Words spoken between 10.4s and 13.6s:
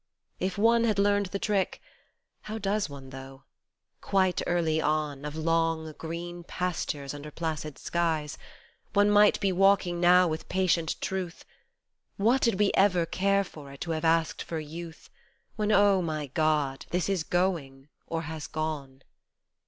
patient truth. What did we ever care